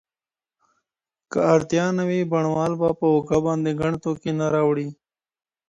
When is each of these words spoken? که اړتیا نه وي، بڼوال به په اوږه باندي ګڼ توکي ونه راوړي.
که 1.31 1.39
اړتیا 1.53 1.85
نه 1.97 2.03
وي، 2.09 2.21
بڼوال 2.31 2.73
به 2.79 2.89
په 2.99 3.05
اوږه 3.13 3.37
باندي 3.45 3.71
ګڼ 3.81 3.93
توکي 4.03 4.31
ونه 4.33 4.47
راوړي. 4.55 4.87